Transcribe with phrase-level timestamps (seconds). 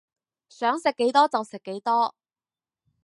[0.49, 2.15] 想食幾多就食幾多